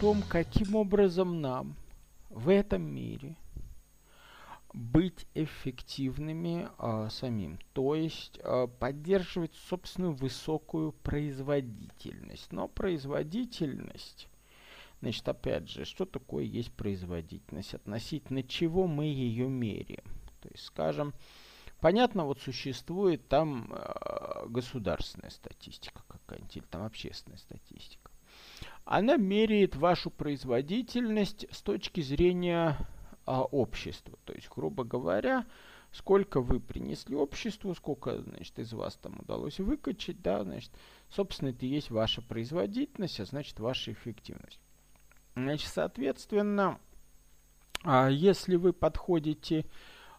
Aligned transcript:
том, 0.00 0.22
каким 0.22 0.76
образом 0.76 1.42
нам 1.42 1.76
в 2.30 2.48
этом 2.48 2.82
мире 2.82 3.36
быть 4.72 5.26
эффективными 5.34 6.70
а, 6.78 7.10
самим, 7.10 7.58
то 7.74 7.94
есть 7.94 8.40
а, 8.42 8.66
поддерживать 8.66 9.54
собственную 9.68 10.14
высокую 10.14 10.92
производительность. 10.92 12.50
Но 12.50 12.66
производительность, 12.66 14.28
значит, 15.02 15.28
опять 15.28 15.68
же, 15.68 15.84
что 15.84 16.06
такое 16.06 16.44
есть 16.44 16.72
производительность, 16.72 17.74
относительно 17.74 18.42
чего 18.42 18.86
мы 18.86 19.04
ее 19.04 19.48
меряем. 19.48 20.04
То 20.40 20.48
есть, 20.50 20.64
скажем, 20.64 21.12
понятно, 21.80 22.24
вот 22.24 22.40
существует 22.40 23.28
там 23.28 23.70
э, 23.70 24.46
государственная 24.46 25.30
статистика 25.30 26.02
какая-нибудь, 26.08 26.56
или 26.56 26.64
там 26.64 26.84
общественная 26.84 27.38
статистика. 27.38 28.09
Она 28.84 29.16
меряет 29.16 29.76
вашу 29.76 30.10
производительность 30.10 31.46
с 31.50 31.62
точки 31.62 32.00
зрения 32.00 32.76
а, 33.26 33.42
обществу. 33.42 34.18
То 34.24 34.32
есть, 34.32 34.48
грубо 34.48 34.84
говоря, 34.84 35.46
сколько 35.92 36.40
вы 36.40 36.60
принесли 36.60 37.14
обществу, 37.14 37.74
сколько, 37.74 38.20
значит, 38.20 38.58
из 38.58 38.72
вас 38.72 38.96
там 38.96 39.20
удалось 39.20 39.58
выкачать, 39.58 40.20
да, 40.22 40.42
значит, 40.42 40.70
собственно, 41.08 41.50
это 41.50 41.66
и 41.66 41.68
есть 41.68 41.90
ваша 41.90 42.22
производительность, 42.22 43.20
а 43.20 43.24
значит, 43.24 43.58
ваша 43.60 43.92
эффективность. 43.92 44.60
Значит, 45.36 45.68
соответственно, 45.68 46.80
а 47.82 48.08
если 48.08 48.56
вы 48.56 48.72
подходите 48.72 49.66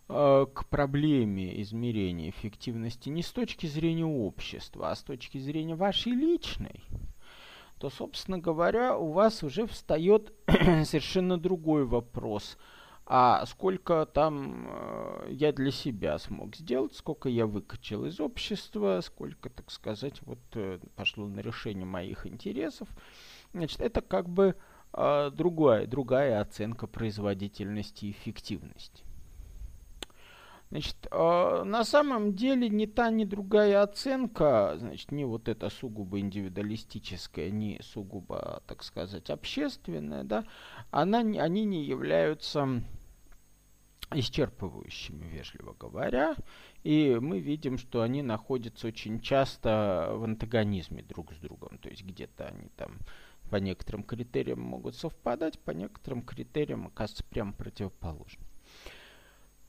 а, 0.08 0.46
к 0.46 0.68
проблеме 0.68 1.62
измерения 1.62 2.30
эффективности 2.30 3.10
не 3.10 3.24
с 3.24 3.32
точки 3.32 3.66
зрения 3.66 4.06
общества, 4.06 4.92
а 4.92 4.96
с 4.96 5.04
точки 5.04 5.38
зрения 5.38 5.76
вашей 5.76 6.14
личной, 6.14 6.84
то, 7.82 7.90
собственно 7.90 8.38
говоря, 8.38 8.98
у 8.98 9.12
вас 9.12 9.44
уже 9.44 9.66
встает 9.66 10.32
совершенно 10.86 11.38
другой 11.38 11.86
вопрос– 11.86 12.58
а 13.14 13.46
сколько 13.46 14.06
там 14.06 14.68
э, 14.70 15.28
я 15.32 15.52
для 15.52 15.72
себя 15.72 16.18
смог 16.18 16.56
сделать, 16.56 16.96
сколько 16.96 17.28
я 17.28 17.46
выкачал 17.46 18.06
из 18.06 18.22
общества, 18.22 19.02
сколько, 19.04 19.50
так 19.50 19.70
сказать, 19.70 20.22
вот 20.22 20.40
э, 20.54 20.80
пошло 20.96 21.28
на 21.28 21.42
решение 21.42 21.84
моих 21.84 22.26
интересов. 22.26 22.88
Значит, 23.54 23.82
это 23.82 24.00
как 24.00 24.30
бы 24.30 24.56
э, 24.94 25.32
другая, 25.34 25.88
другая 25.88 26.40
оценка 26.40 26.88
производительности 26.88 28.06
и 28.06 28.12
эффективности. 28.12 29.04
Значит, 30.72 30.96
э, 31.12 31.64
на 31.66 31.84
самом 31.84 32.34
деле 32.34 32.70
ни 32.70 32.86
та, 32.86 33.12
ни 33.12 33.26
другая 33.26 33.84
оценка, 33.84 34.76
значит, 34.78 35.12
не 35.12 35.26
вот 35.26 35.50
эта 35.50 35.70
сугубо 35.70 36.18
индивидуалистическая, 36.22 37.50
не 37.50 37.78
сугубо, 37.84 38.64
так 38.68 38.82
сказать, 38.84 39.30
общественная, 39.30 40.24
да, 40.24 40.46
она, 40.90 41.20
они 41.20 41.66
не 41.66 41.84
являются 41.84 42.82
исчерпывающими, 44.12 45.28
вежливо 45.28 45.76
говоря, 45.78 46.38
и 46.84 47.18
мы 47.22 47.40
видим, 47.40 47.78
что 47.78 48.02
они 48.02 48.22
находятся 48.22 48.88
очень 48.88 49.20
часто 49.20 50.12
в 50.14 50.24
антагонизме 50.24 51.04
друг 51.04 51.34
с 51.34 51.38
другом, 51.38 51.80
то 51.80 51.90
есть 51.90 52.06
где-то 52.06 52.48
они 52.48 52.70
там 52.78 52.98
по 53.50 53.58
некоторым 53.58 54.04
критериям 54.04 54.62
могут 54.62 54.96
совпадать, 54.96 55.60
по 55.60 55.72
некоторым 55.72 56.22
критериям 56.22 56.88
оказываются 56.88 57.26
прямо 57.26 57.52
противоположны. 57.52 58.46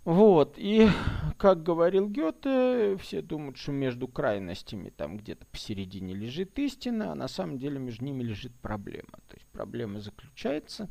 Вот, 0.04 0.54
и, 0.56 0.88
как 1.38 1.62
говорил 1.62 2.08
Гёте, 2.08 2.96
все 2.96 3.22
думают, 3.22 3.56
что 3.56 3.70
между 3.70 4.08
крайностями 4.08 4.90
там 4.90 5.16
где-то 5.16 5.46
посередине 5.46 6.14
лежит 6.14 6.58
истина, 6.58 7.12
а 7.12 7.14
на 7.14 7.28
самом 7.28 7.58
деле 7.58 7.78
между 7.78 8.04
ними 8.04 8.24
лежит 8.24 8.52
проблема. 8.60 9.12
То 9.28 9.36
есть 9.36 9.46
проблема 9.52 10.00
заключается 10.00 10.88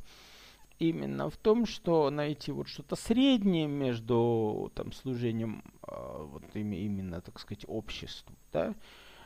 именно 0.79 1.29
в 1.29 1.35
том, 1.35 1.65
что 1.65 2.09
найти 2.09 2.53
вот 2.53 2.69
что-то 2.69 2.95
среднее 2.95 3.67
между 3.67 4.71
там 4.75 4.93
служением 4.93 5.63
э, 5.87 6.25
вот 6.31 6.43
именно, 6.55 7.21
так 7.21 7.37
сказать, 7.39 7.65
обществу, 7.67 8.33
да, 8.53 8.73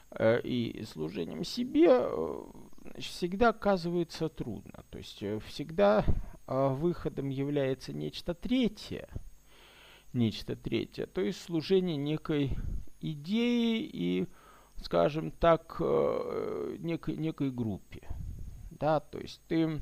э, 0.10 0.42
и 0.42 0.84
служением 0.84 1.44
себе, 1.44 1.90
э, 1.92 2.44
значит, 2.82 3.14
всегда 3.14 3.50
оказывается 3.50 4.30
трудно. 4.30 4.84
То 4.90 4.98
есть 4.98 5.22
э, 5.22 5.40
всегда 5.46 6.04
э, 6.48 6.68
выходом 6.74 7.30
является 7.30 7.94
нечто 7.94 8.34
третье– 8.34 9.08
нечто 10.16 10.56
третье, 10.56 11.06
то 11.06 11.22
есть 11.22 11.42
служение 11.42 11.98
некой 11.98 12.58
идеи 13.02 13.82
и, 13.82 14.28
скажем 14.82 15.32
так, 15.32 15.78
э, 15.80 16.78
некой, 16.80 17.18
некой 17.18 17.52
группе. 17.52 18.08
Да, 18.72 19.00
то 19.00 19.20
есть 19.20 19.42
ты 19.48 19.82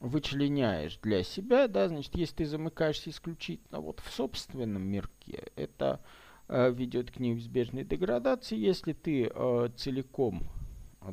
вычленяешь 0.00 0.98
для 1.02 1.22
себя, 1.22 1.68
да, 1.68 1.88
значит, 1.88 2.16
если 2.16 2.36
ты 2.36 2.46
замыкаешься 2.46 3.10
исключительно 3.10 3.80
вот 3.80 4.00
в 4.00 4.12
собственном 4.12 4.82
мирке, 4.82 5.44
это 5.56 6.00
э, 6.48 6.72
ведет 6.72 7.10
к 7.10 7.18
неизбежной 7.18 7.84
деградации. 7.84 8.56
Если 8.56 8.92
ты 8.92 9.30
э, 9.32 9.68
целиком, 9.76 10.48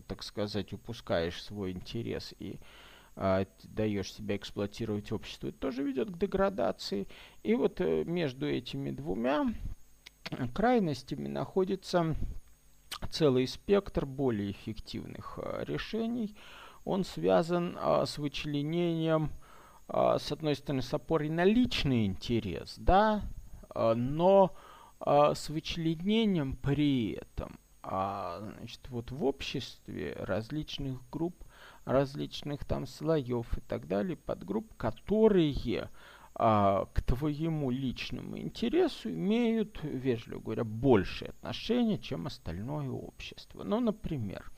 так 0.08 0.24
сказать, 0.24 0.74
упускаешь 0.74 1.42
свой 1.44 1.72
интерес 1.72 2.34
и 2.40 2.60
а, 2.60 2.85
даешь 3.16 4.14
себя 4.14 4.36
эксплуатировать 4.36 5.12
обществу, 5.12 5.50
это 5.50 5.58
тоже 5.58 5.84
ведет 5.84 6.12
к 6.12 6.18
деградации. 6.18 7.08
И 7.44 7.56
вот 7.56 7.80
э, 7.80 8.04
между 8.04 8.46
этими 8.46 8.92
двумя 8.92 9.46
крайностями 10.54 11.28
находится 11.28 12.16
целый 13.10 13.48
спектр 13.48 14.06
более 14.06 14.52
эффективных 14.52 15.40
а, 15.42 15.64
решений. 15.64 16.36
Он 16.84 17.04
связан 17.04 17.78
а, 17.80 18.06
с 18.06 18.18
вычленением, 18.18 19.32
а, 19.88 20.20
с 20.20 20.32
одной 20.32 20.56
стороны, 20.56 20.82
с 20.82 20.94
опорой 20.94 21.30
на 21.30 21.44
личный 21.44 22.06
интерес, 22.06 22.76
да, 22.78 23.22
а, 23.70 23.96
но 23.96 24.56
а, 25.00 25.36
с 25.36 25.50
вычленением 25.50 26.56
при 26.56 27.12
этом 27.12 27.60
а, 27.82 28.40
значит, 28.58 28.82
вот 28.90 29.12
в 29.12 29.24
обществе 29.24 30.16
различных 30.20 31.08
групп 31.12 31.45
различных 31.86 32.66
там 32.66 32.86
слоев 32.88 33.58
и 33.58 33.62
так 33.62 33.88
далее, 33.88 34.18
подгрупп, 34.18 34.74
которые 34.76 35.90
а, 36.38 36.88
к 36.94 37.02
твоему 37.02 37.70
личному 37.72 38.38
интересу 38.38 39.10
имеют, 39.10 39.80
вежливо 39.84 40.42
говоря, 40.42 40.64
большее 40.66 41.30
отношение, 41.30 41.98
чем 41.98 42.28
остальное 42.28 42.90
общество. 42.90 43.64
Ну, 43.64 43.80
например, 43.80 44.52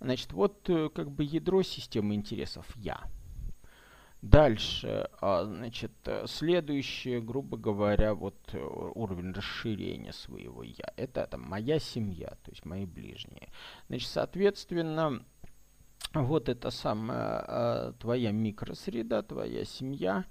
значит, 0.00 0.32
вот 0.32 0.68
э, 0.68 0.90
как 0.90 1.10
бы 1.10 1.24
ядро 1.24 1.62
системы 1.62 2.14
интересов 2.14 2.66
«я». 2.76 3.00
Дальше, 4.20 5.08
а, 5.22 5.44
значит, 5.46 5.92
следующее, 6.26 7.22
грубо 7.22 7.56
говоря, 7.56 8.12
вот 8.12 8.36
э, 8.52 8.58
уровень 8.94 9.32
расширения 9.32 10.12
своего 10.12 10.62
«я». 10.62 10.92
Это 10.98 11.26
там 11.26 11.40
моя 11.48 11.78
семья, 11.78 12.36
то 12.44 12.50
есть 12.50 12.66
мои 12.66 12.84
ближние. 12.84 13.48
Значит, 13.88 14.10
соответственно, 14.10 15.24
вот 16.12 16.48
это 16.48 16.70
самая 16.70 17.44
э, 17.46 17.92
твоя 18.00 18.32
микросреда, 18.32 19.22
твоя 19.22 19.64
семья, 19.64 20.24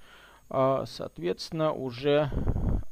э, 0.49 0.83
соответственно, 0.85 1.71
уже 1.71 2.29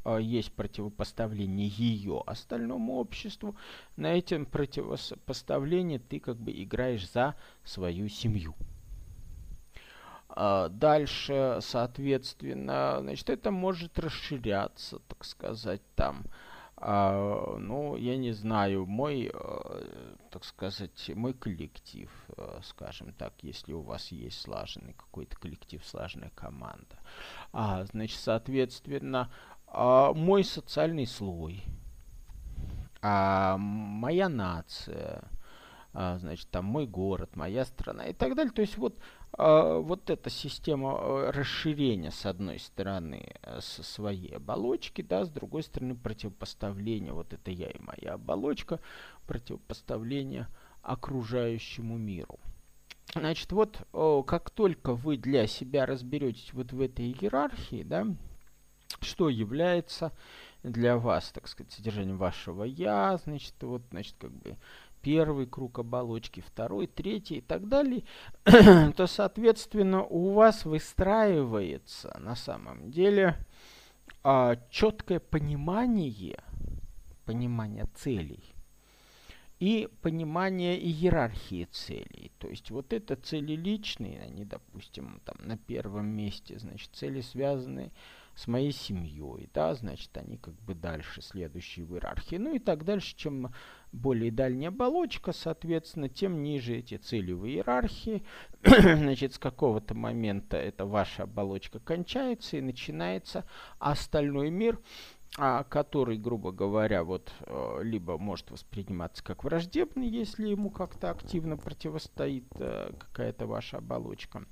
э, 0.04 0.18
есть 0.22 0.52
противопоставление 0.52 1.68
ее 1.68 2.22
остальному 2.26 2.96
обществу. 2.96 3.56
На 3.96 4.16
этом 4.16 4.46
противопоставлении 4.46 5.98
ты 5.98 6.18
как 6.18 6.36
бы 6.36 6.50
играешь 6.50 7.10
за 7.10 7.34
свою 7.64 8.08
семью. 8.08 8.54
Дальше, 10.70 11.58
соответственно, 11.62 12.98
значит, 13.00 13.28
это 13.28 13.50
может 13.50 13.98
расширяться, 13.98 15.00
так 15.08 15.24
сказать, 15.24 15.80
там. 15.96 16.26
А, 16.80 17.56
ну, 17.58 17.96
я 17.96 18.16
не 18.16 18.32
знаю, 18.32 18.86
мой, 18.86 19.30
э, 19.32 20.14
так 20.30 20.44
сказать, 20.44 21.10
мой 21.14 21.34
коллектив, 21.34 22.08
э, 22.36 22.60
скажем 22.62 23.12
так, 23.14 23.32
если 23.42 23.72
у 23.72 23.80
вас 23.80 24.12
есть 24.12 24.40
слаженный 24.40 24.92
какой-то 24.92 25.36
коллектив, 25.36 25.84
слаженная 25.84 26.30
команда. 26.36 27.00
А, 27.52 27.84
значит, 27.86 28.20
соответственно, 28.20 29.28
а, 29.66 30.12
мой 30.14 30.44
социальный 30.44 31.06
слой, 31.06 31.64
а, 33.02 33.56
моя 33.58 34.28
нация, 34.28 35.24
значит, 36.18 36.48
там 36.50 36.64
мой 36.64 36.86
город, 36.86 37.34
моя 37.34 37.64
страна 37.64 38.06
и 38.06 38.12
так 38.12 38.34
далее. 38.36 38.52
То 38.52 38.62
есть 38.62 38.78
вот 38.78 38.98
а, 39.32 39.78
вот 39.78 40.10
эта 40.10 40.30
система 40.30 40.98
э, 41.00 41.30
расширения, 41.30 42.10
с 42.10 42.24
одной 42.24 42.58
стороны, 42.58 43.34
э, 43.42 43.60
со 43.60 43.82
своей 43.82 44.36
оболочки, 44.36 45.02
да, 45.02 45.24
с 45.24 45.28
другой 45.28 45.62
стороны, 45.62 45.94
противопоставление, 45.94 47.12
вот 47.12 47.32
это 47.32 47.50
я 47.50 47.68
и 47.68 47.78
моя 47.80 48.14
оболочка, 48.14 48.80
противопоставление 49.26 50.48
окружающему 50.82 51.98
миру. 51.98 52.38
Значит, 53.14 53.52
вот 53.52 53.86
как 54.26 54.50
только 54.50 54.94
вы 54.94 55.16
для 55.16 55.46
себя 55.46 55.86
разберетесь 55.86 56.52
вот 56.52 56.72
в 56.72 56.80
этой 56.80 57.10
иерархии, 57.10 57.82
да, 57.82 58.06
что 59.00 59.28
является 59.28 60.12
для 60.62 60.98
вас, 60.98 61.30
так 61.30 61.48
сказать, 61.48 61.72
содержанием 61.72 62.18
вашего 62.18 62.64
я, 62.64 63.16
значит, 63.18 63.54
вот, 63.60 63.82
значит, 63.90 64.14
как 64.18 64.30
бы 64.30 64.56
первый 65.02 65.46
круг 65.46 65.78
оболочки, 65.78 66.40
второй, 66.40 66.86
третий 66.86 67.36
и 67.36 67.40
так 67.40 67.68
далее, 67.68 68.04
то, 68.44 69.06
соответственно, 69.06 70.04
у 70.04 70.32
вас 70.32 70.64
выстраивается 70.64 72.16
на 72.20 72.36
самом 72.36 72.90
деле 72.90 73.36
а, 74.22 74.56
четкое 74.70 75.20
понимание, 75.20 76.42
понимание 77.24 77.86
целей 77.94 78.42
и 79.60 79.88
понимание 80.02 80.78
иерархии 80.78 81.64
целей. 81.64 82.30
То 82.38 82.48
есть 82.48 82.70
вот 82.70 82.92
это 82.92 83.16
цели 83.16 83.56
личные, 83.56 84.20
они, 84.20 84.44
допустим, 84.44 85.20
там 85.24 85.36
на 85.40 85.56
первом 85.56 86.06
месте, 86.06 86.58
значит, 86.58 86.90
цели 86.92 87.20
связанные 87.20 87.90
с 88.34 88.46
моей 88.46 88.70
семьей, 88.70 89.48
да, 89.52 89.74
значит, 89.74 90.16
они 90.16 90.36
как 90.36 90.54
бы 90.62 90.74
дальше, 90.74 91.22
следующие 91.22 91.84
в 91.84 91.94
иерархии. 91.94 92.36
Ну 92.36 92.54
и 92.54 92.60
так 92.60 92.84
дальше, 92.84 93.16
чем 93.16 93.52
более 93.92 94.30
дальняя 94.30 94.68
оболочка, 94.70 95.32
соответственно, 95.32 96.08
тем 96.08 96.42
ниже 96.42 96.76
эти 96.76 96.96
цели 96.96 97.32
в 97.32 97.46
иерархии. 97.46 98.22
значит, 98.62 99.34
с 99.34 99.38
какого-то 99.38 99.94
момента 99.94 100.56
эта 100.56 100.84
ваша 100.84 101.24
оболочка 101.24 101.78
кончается 101.78 102.56
и 102.56 102.60
начинается 102.60 103.44
остальной 103.78 104.50
мир, 104.50 104.78
а, 105.36 105.64
который, 105.64 106.16
грубо 106.16 106.52
говоря, 106.52 107.04
вот 107.04 107.32
э, 107.40 107.80
либо 107.82 108.18
может 108.18 108.50
восприниматься 108.50 109.22
как 109.22 109.44
враждебный, 109.44 110.08
если 110.08 110.48
ему 110.48 110.70
как-то 110.70 111.10
активно 111.10 111.56
противостоит 111.56 112.46
э, 112.58 112.92
какая-то 112.98 113.46
ваша 113.46 113.78
оболочка, 113.78 114.44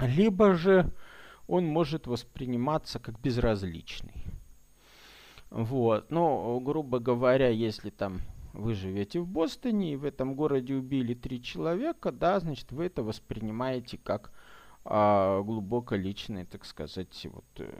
либо 0.00 0.54
же 0.54 0.90
он 1.46 1.66
может 1.66 2.06
восприниматься 2.06 2.98
как 2.98 3.20
безразличный. 3.20 4.24
Вот. 5.50 6.10
Но, 6.10 6.58
грубо 6.60 6.98
говоря, 6.98 7.48
если 7.48 7.90
там 7.90 8.22
вы 8.52 8.74
живете 8.74 9.20
в 9.20 9.26
Бостоне 9.26 9.94
и 9.94 9.96
в 9.96 10.04
этом 10.04 10.34
городе 10.34 10.74
убили 10.74 11.14
три 11.14 11.42
человека, 11.42 12.12
да, 12.12 12.38
значит, 12.40 12.70
вы 12.72 12.86
это 12.86 13.02
воспринимаете 13.02 13.98
как 13.98 14.32
а, 14.84 15.42
глубоко 15.42 15.94
личное, 15.94 16.44
так 16.44 16.64
сказать, 16.64 17.26
вот, 17.30 17.44
э, 17.58 17.72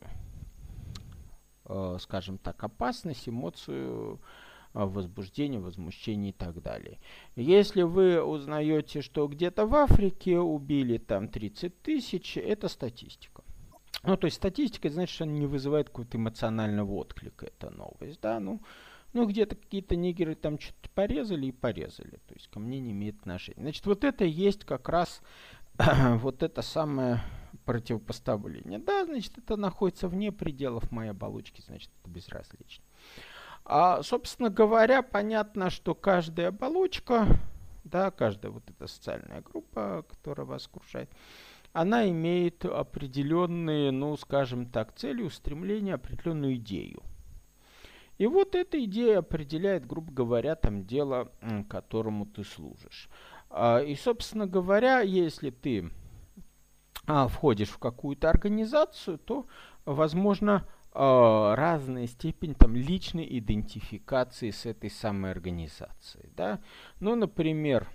э, 1.67 1.97
скажем 2.01 2.39
так, 2.39 2.63
опасность, 2.63 3.29
эмоцию, 3.29 4.21
э, 4.73 4.85
возбуждение, 4.85 5.61
возмущение 5.61 6.31
и 6.31 6.35
так 6.35 6.63
далее. 6.63 6.99
Если 7.35 7.83
вы 7.83 8.23
узнаете, 8.23 9.03
что 9.03 9.27
где-то 9.27 9.67
в 9.67 9.75
Африке 9.75 10.39
убили 10.39 10.99
там 10.99 11.29
30 11.29 11.83
тысяч, 11.83 12.37
это 12.37 12.69
статистика. 12.69 13.43
Ну, 14.05 14.17
то 14.17 14.27
есть 14.27 14.37
статистика, 14.37 14.89
значит, 14.89 15.21
она 15.21 15.33
не 15.33 15.47
вызывает 15.47 15.89
какого-то 15.89 16.17
эмоционального 16.17 16.93
отклика, 16.93 17.47
эта 17.47 17.71
новость, 17.71 18.21
да, 18.21 18.41
ну, 18.41 18.61
ну 19.12 19.26
где-то 19.26 19.56
какие-то 19.56 19.97
нигеры 19.97 20.35
там 20.35 20.59
что-то 20.59 20.88
порезали 20.91 21.47
и 21.47 21.53
порезали, 21.53 22.20
то 22.26 22.35
есть 22.35 22.49
ко 22.49 22.59
мне 22.59 22.81
не 22.81 22.93
имеет 22.93 23.20
отношения. 23.20 23.62
Значит, 23.62 23.87
вот 23.87 24.05
это 24.05 24.25
есть 24.25 24.64
как 24.64 24.88
раз 24.88 25.20
вот 25.79 26.43
это 26.43 26.62
самое 26.62 27.20
противопоставление. 27.64 28.79
Да, 28.79 29.05
значит, 29.05 29.38
это 29.38 29.56
находится 29.56 30.09
вне 30.09 30.32
пределов 30.32 30.91
моей 30.91 31.11
оболочки, 31.11 31.61
значит, 31.61 31.91
это 32.00 32.11
безразлично. 32.11 32.85
А, 33.64 34.03
собственно 34.03 34.50
говоря, 34.50 35.03
понятно, 35.03 35.70
что 35.70 35.94
каждая 35.94 36.49
оболочка, 36.49 37.26
да, 37.85 38.11
каждая 38.11 38.50
вот 38.53 38.69
эта 38.69 38.87
социальная 38.87 39.41
группа, 39.41 40.05
которая 40.08 40.47
вас 40.47 40.67
окружает, 40.67 41.11
она 41.73 42.08
имеет 42.11 42.65
определенные, 42.65 43.93
ну, 43.93 44.17
скажем 44.17 44.67
так, 44.67 44.94
цели, 44.94 45.23
устремления, 45.23 45.94
определенную 45.94 46.56
идею. 46.56 47.03
И 48.23 48.27
вот 48.29 48.55
эта 48.55 48.85
идея 48.85 49.19
определяет, 49.19 49.85
грубо 49.85 50.13
говоря, 50.13 50.55
там 50.55 50.87
дело, 50.87 51.33
которому 51.69 52.25
ты 52.25 52.45
служишь. 52.45 53.09
А, 53.51 53.81
и, 53.81 53.97
собственно 53.97 54.47
говоря, 54.47 55.01
если 55.01 55.51
ты 55.51 55.91
а, 57.09 57.27
входишь 57.27 57.71
в 57.71 57.79
какую-то 57.79 58.31
организацию, 58.31 59.19
то, 59.19 59.49
возможно, 59.85 60.69
а, 60.93 61.57
разная 61.57 62.07
степень 62.07 62.55
там 62.55 62.77
личной 62.77 63.27
идентификации 63.41 64.51
с 64.51 64.67
этой 64.67 64.89
самой 64.89 65.33
организацией. 65.33 66.31
Да? 66.37 66.61
Ну, 67.01 67.17
например, 67.17 67.89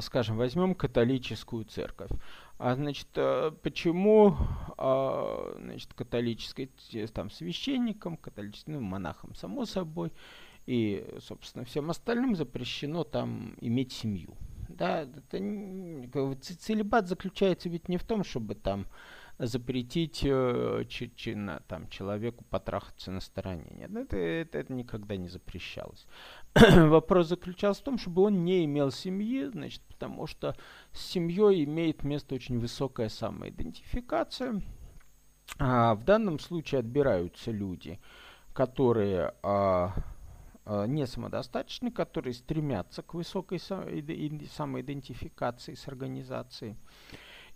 скажем, 0.00 0.38
возьмем 0.38 0.74
католическую 0.74 1.66
церковь. 1.66 2.10
А, 2.62 2.74
значит, 2.74 3.08
э, 3.14 3.52
почему 3.62 4.36
а, 4.80 5.56
значит, 5.60 5.92
католической 5.92 6.70
там, 7.12 7.30
священникам, 7.30 8.16
католическим 8.16 8.74
ну, 8.74 8.80
монахам, 8.80 9.34
само 9.34 9.66
собой, 9.66 10.10
и, 10.66 11.06
собственно, 11.20 11.66
всем 11.66 11.90
остальным 11.90 12.34
запрещено 12.34 13.04
там 13.04 13.54
иметь 13.60 13.92
семью. 13.92 14.34
Да, 14.68 15.02
это, 15.02 15.38
целебат 16.56 17.08
заключается 17.08 17.68
ведь 17.68 17.88
не 17.88 17.98
в 17.98 18.04
том, 18.04 18.24
чтобы 18.24 18.54
там 18.54 18.86
запретить 19.46 20.20
э, 20.22 20.84
ч, 20.88 21.10
ч, 21.16 21.34
на, 21.34 21.60
там, 21.60 21.88
человеку 21.88 22.44
потрахаться 22.44 23.10
на 23.10 23.20
стороне. 23.20 23.64
Нет, 23.70 23.90
это, 23.96 24.16
это, 24.16 24.58
это 24.58 24.72
никогда 24.72 25.16
не 25.16 25.28
запрещалось. 25.28 26.06
Вопрос 26.54 27.28
заключался 27.28 27.80
в 27.80 27.84
том, 27.84 27.98
чтобы 27.98 28.22
он 28.22 28.44
не 28.44 28.64
имел 28.66 28.90
семьи, 28.90 29.46
значит, 29.46 29.80
потому 29.88 30.26
что 30.26 30.54
с 30.92 31.00
семьей 31.00 31.64
имеет 31.64 32.04
место 32.04 32.34
очень 32.34 32.58
высокая 32.58 33.08
самоидентификация. 33.08 34.60
А 35.58 35.94
в 35.94 36.04
данном 36.04 36.38
случае 36.38 36.80
отбираются 36.80 37.50
люди, 37.50 37.98
которые 38.52 39.32
а, 39.42 39.94
а, 40.66 40.84
не 40.84 41.06
самодостаточны, 41.06 41.90
которые 41.90 42.34
стремятся 42.34 43.02
к 43.02 43.14
высокой 43.14 43.58
самоидентификации 43.58 45.72
с 45.74 45.88
организацией. 45.88 46.76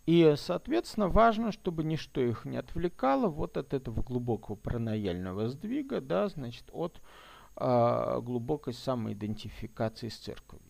И, 0.06 0.34
соответственно, 0.36 1.08
важно, 1.08 1.50
чтобы 1.50 1.82
ничто 1.82 2.20
их 2.20 2.44
не 2.44 2.58
отвлекало 2.58 3.28
вот 3.28 3.56
от 3.56 3.72
этого 3.72 4.02
глубокого 4.02 4.54
паранояльного 4.54 5.48
сдвига, 5.48 6.00
да, 6.02 6.28
значит, 6.28 6.64
от 6.72 7.00
э, 7.56 8.20
глубокой 8.20 8.74
самоидентификации 8.74 10.08
с 10.08 10.18
церковью. 10.18 10.60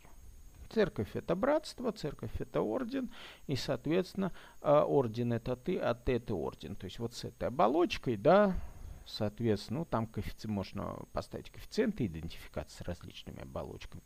Церковь 0.71 1.15
это 1.15 1.35
братство, 1.35 1.91
церковь 1.91 2.41
это 2.41 2.61
орден, 2.61 3.11
и, 3.49 3.57
соответственно, 3.57 4.31
э, 4.63 4.71
орден 4.71 5.33
это 5.33 5.57
ты, 5.57 5.79
а 5.79 5.95
ты 5.95 6.13
это 6.13 6.35
орден. 6.35 6.77
То 6.77 6.85
есть 6.85 7.01
вот 7.01 7.15
с 7.15 7.25
этой 7.25 7.49
оболочкой, 7.49 8.17
да, 8.17 8.55
соответственно, 9.07 9.81
ну, 9.81 9.85
там 9.85 10.07
коэффици... 10.07 10.49
можно 10.49 10.99
поставить 11.13 11.51
коэффициенты 11.51 12.07
идентификации 12.07 12.79
с 12.79 12.81
различными 12.83 13.43
оболочками. 13.43 14.03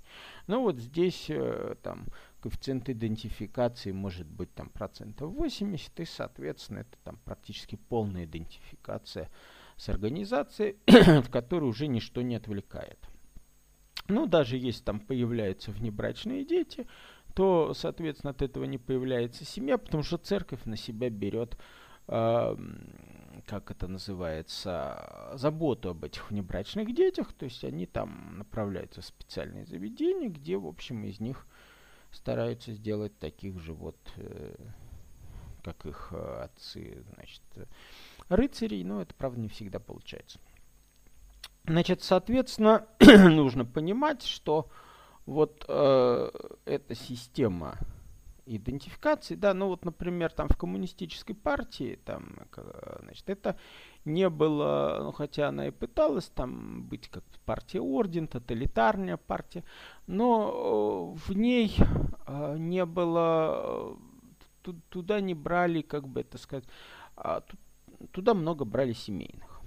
Но 0.47 0.63
вот 0.63 0.79
здесь 0.79 1.27
э, 1.29 1.77
там 1.83 2.07
коэффициент 2.41 2.89
идентификации 2.89 3.93
может 3.93 4.27
быть 4.27 4.53
там 4.55 4.69
процентов 4.69 5.33
80, 5.33 6.01
и, 6.01 6.05
соответственно, 6.05 6.81
это 6.81 6.97
там 7.05 7.19
практически 7.25 7.77
полная 7.77 8.25
идентификация 8.25 9.31
с 9.77 9.89
организацией, 9.89 10.77
от 10.87 11.29
которой 11.29 11.65
уже 11.65 11.87
ничто 11.87 12.23
не 12.23 12.37
отвлекает. 12.37 12.99
Ну, 14.09 14.27
даже 14.27 14.57
если 14.57 14.83
там 14.85 15.01
появляются 15.01 15.71
внебрачные 15.71 16.45
дети, 16.45 16.87
то, 17.35 17.73
соответственно, 17.75 18.31
от 18.31 18.43
этого 18.43 18.65
не 18.65 18.79
появляется 18.79 19.45
семья, 19.45 19.79
потому 19.79 20.03
что 20.03 20.17
церковь 20.17 20.65
на 20.65 20.77
себя 20.77 21.11
берет 21.11 21.57
э, 22.09 22.57
как 23.49 23.71
это 23.71 23.89
называется, 23.89 25.33
заботу 25.35 25.89
об 25.89 26.05
этих 26.05 26.31
внебрачных 26.31 26.95
детях, 26.95 27.33
то 27.33 27.47
есть 27.47 27.65
они 27.65 27.87
там 27.87 28.37
направляются 28.37 29.01
в 29.01 29.07
специальные 29.07 29.65
заведения, 29.65 30.29
где, 30.29 30.59
в 30.59 30.67
общем, 30.67 31.05
из 31.05 31.19
них 31.19 31.47
стараются 32.11 32.73
сделать 32.73 33.19
таких 33.19 33.59
же 33.59 33.73
вот, 33.73 33.97
э, 34.17 34.55
как 35.63 35.87
их 35.87 36.09
э, 36.13 36.43
отцы, 36.45 37.03
значит, 37.15 37.43
рыцарей, 38.29 38.85
но 38.85 39.01
это, 39.01 39.15
правда, 39.15 39.41
не 39.41 39.49
всегда 39.49 39.79
получается. 39.79 40.39
Значит, 41.65 42.03
соответственно, 42.03 42.87
нужно 43.01 43.65
понимать, 43.65 44.23
что 44.23 44.69
вот 45.25 45.65
э, 45.69 46.31
эта 46.67 46.95
система 46.95 47.79
идентификации, 48.57 49.35
да, 49.35 49.55
ну 49.55 49.69
вот, 49.69 49.85
например, 49.85 50.33
там 50.33 50.49
в 50.49 50.57
коммунистической 50.57 51.35
партии, 51.35 51.99
там, 52.05 52.37
значит, 53.03 53.29
это 53.29 53.57
не 54.05 54.29
было, 54.29 55.01
ну, 55.03 55.13
хотя 55.13 55.49
она 55.49 55.69
и 55.69 55.71
пыталась 55.71 56.27
там 56.27 56.85
быть 56.85 57.09
как 57.09 57.25
партия 57.45 57.81
орден, 57.81 58.27
тоталитарная 58.27 59.17
партия, 59.17 59.65
но 60.07 61.15
э, 61.17 61.31
в 61.31 61.37
ней 61.37 61.77
э, 62.27 62.57
не 62.59 62.85
было, 62.85 63.97
э, 64.65 64.73
туда 64.89 65.21
не 65.21 65.35
брали, 65.35 65.83
как 65.83 66.09
бы 66.09 66.21
это 66.21 66.39
сказать, 66.39 66.65
а, 67.17 67.43
туда 68.13 68.35
много 68.35 68.65
брали 68.65 68.93
семейных. 68.93 69.58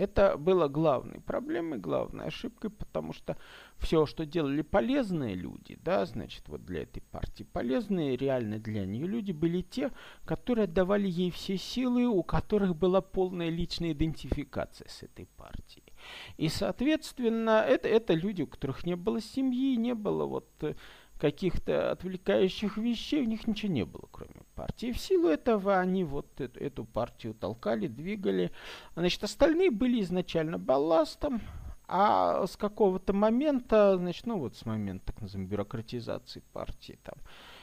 Это 0.00 0.38
было 0.38 0.66
главной 0.66 1.20
проблемой, 1.20 1.78
главной 1.78 2.28
ошибкой, 2.28 2.70
потому 2.70 3.12
что 3.12 3.36
все, 3.76 4.06
что 4.06 4.24
делали 4.24 4.62
полезные 4.62 5.34
люди, 5.34 5.78
да, 5.84 6.06
значит, 6.06 6.48
вот 6.48 6.64
для 6.64 6.84
этой 6.84 7.02
партии, 7.02 7.42
полезные 7.52 8.16
реально 8.16 8.58
для 8.58 8.86
нее 8.86 9.06
люди 9.06 9.32
были 9.32 9.60
те, 9.60 9.90
которые 10.24 10.64
отдавали 10.64 11.06
ей 11.06 11.30
все 11.30 11.58
силы, 11.58 12.06
у 12.06 12.22
которых 12.22 12.76
была 12.76 13.02
полная 13.02 13.50
личная 13.50 13.92
идентификация 13.92 14.88
с 14.88 15.02
этой 15.02 15.26
партией. 15.36 15.92
И, 16.38 16.48
соответственно, 16.48 17.62
это, 17.68 17.86
это 17.86 18.14
люди, 18.14 18.40
у 18.40 18.46
которых 18.46 18.86
не 18.86 18.96
было 18.96 19.20
семьи, 19.20 19.76
не 19.76 19.94
было 19.94 20.24
вот 20.24 20.48
э, 20.62 20.76
каких-то 21.20 21.92
отвлекающих 21.92 22.78
вещей, 22.78 23.22
у 23.22 23.26
них 23.26 23.46
ничего 23.46 23.72
не 23.72 23.84
было, 23.84 24.08
кроме 24.10 24.42
партии. 24.54 24.92
В 24.92 24.98
силу 24.98 25.28
этого 25.28 25.78
они 25.78 26.02
вот 26.04 26.40
эту, 26.40 26.58
эту 26.58 26.84
партию 26.84 27.34
толкали, 27.34 27.86
двигали. 27.86 28.50
Значит, 28.96 29.22
остальные 29.22 29.70
были 29.70 30.00
изначально 30.00 30.58
балластом, 30.58 31.42
а 31.86 32.46
с 32.46 32.56
какого-то 32.56 33.12
момента, 33.12 33.96
значит, 33.98 34.26
ну 34.26 34.38
вот 34.38 34.56
с 34.56 34.64
момента 34.64 35.06
так 35.06 35.20
называемой 35.20 35.50
бюрократизации 35.50 36.42
партии, 36.52 36.98
там, 37.02 37.16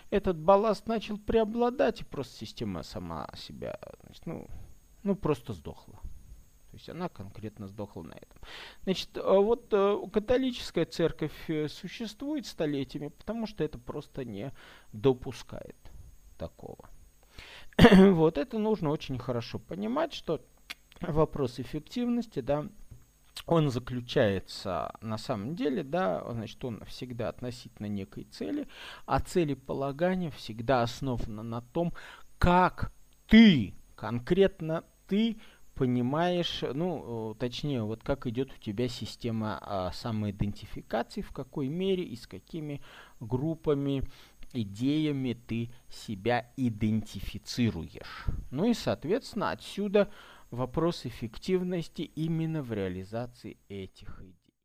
этот 0.09 0.37
балласт 0.37 0.87
начал 0.87 1.17
преобладать, 1.17 2.01
и 2.01 2.05
просто 2.05 2.37
система 2.37 2.83
сама 2.83 3.27
себя, 3.35 3.79
значит, 4.03 4.25
ну, 4.25 4.47
ну 5.03 5.15
просто 5.15 5.53
сдохла. 5.53 5.99
Есть 6.77 6.89
она 6.89 7.09
конкретно 7.09 7.67
сдохла 7.67 8.03
на 8.03 8.13
этом. 8.13 8.39
Значит, 8.83 9.09
а 9.17 9.39
вот 9.39 9.67
э, 9.71 9.97
католическая 10.13 10.85
церковь 10.85 11.33
э, 11.49 11.67
существует 11.67 12.45
столетиями, 12.45 13.07
потому 13.07 13.47
что 13.47 13.63
это 13.63 13.79
просто 13.79 14.23
не 14.23 14.53
допускает 14.93 15.75
такого. 16.37 16.87
вот 18.11 18.37
это 18.37 18.59
нужно 18.59 18.91
очень 18.91 19.17
хорошо 19.17 19.57
понимать, 19.57 20.13
что 20.13 20.39
вопрос 21.01 21.59
эффективности, 21.59 22.41
да, 22.41 22.67
он 23.47 23.71
заключается 23.71 24.93
на 25.01 25.17
самом 25.17 25.55
деле, 25.55 25.83
да, 25.83 26.23
значит, 26.29 26.63
он 26.63 26.83
всегда 26.85 27.29
относительно 27.29 27.87
некой 27.87 28.25
цели, 28.25 28.67
а 29.07 29.19
целеполагание 29.19 30.29
всегда 30.29 30.83
основано 30.83 31.41
на 31.41 31.61
том, 31.61 31.91
как 32.37 32.91
ты, 33.27 33.73
конкретно 33.95 34.83
ты, 35.07 35.39
понимаешь, 35.77 36.63
ну, 36.73 37.35
точнее, 37.39 37.83
вот 37.83 38.03
как 38.03 38.27
идет 38.27 38.51
у 38.51 38.57
тебя 38.61 38.87
система 38.87 39.59
а, 39.61 39.91
самоидентификации, 39.91 41.21
в 41.21 41.31
какой 41.31 41.67
мере 41.67 42.03
и 42.03 42.15
с 42.15 42.27
какими 42.27 42.81
группами, 43.19 44.03
идеями 44.53 45.33
ты 45.33 45.69
себя 45.89 46.51
идентифицируешь. 46.57 48.25
Ну 48.51 48.65
и, 48.65 48.73
соответственно, 48.73 49.51
отсюда 49.51 50.09
вопрос 50.51 51.05
эффективности 51.05 52.01
именно 52.01 52.63
в 52.63 52.73
реализации 52.73 53.57
этих 53.69 54.21
идей. 54.21 54.36